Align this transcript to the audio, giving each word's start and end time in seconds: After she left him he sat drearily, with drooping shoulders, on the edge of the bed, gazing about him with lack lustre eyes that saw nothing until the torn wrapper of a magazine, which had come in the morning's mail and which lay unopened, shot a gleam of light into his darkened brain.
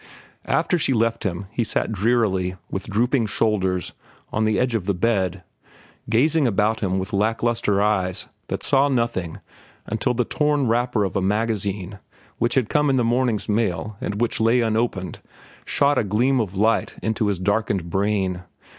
After 0.47 0.79
she 0.79 0.93
left 0.93 1.25
him 1.25 1.45
he 1.51 1.63
sat 1.63 1.91
drearily, 1.91 2.55
with 2.71 2.87
drooping 2.87 3.27
shoulders, 3.27 3.93
on 4.33 4.45
the 4.45 4.57
edge 4.57 4.73
of 4.73 4.87
the 4.87 4.95
bed, 4.95 5.43
gazing 6.09 6.47
about 6.47 6.79
him 6.79 6.97
with 6.97 7.13
lack 7.13 7.43
lustre 7.43 7.83
eyes 7.83 8.27
that 8.47 8.63
saw 8.63 8.87
nothing 8.87 9.39
until 9.85 10.15
the 10.15 10.25
torn 10.25 10.67
wrapper 10.67 11.03
of 11.03 11.15
a 11.15 11.21
magazine, 11.21 11.99
which 12.39 12.55
had 12.55 12.67
come 12.67 12.89
in 12.89 12.97
the 12.97 13.03
morning's 13.03 13.47
mail 13.47 13.95
and 14.01 14.19
which 14.19 14.39
lay 14.41 14.61
unopened, 14.61 15.19
shot 15.65 15.99
a 15.99 16.03
gleam 16.03 16.39
of 16.39 16.55
light 16.55 16.95
into 17.03 17.27
his 17.27 17.37
darkened 17.37 17.91
brain. 17.91 18.41